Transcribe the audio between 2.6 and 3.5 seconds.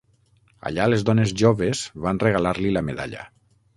la medalla.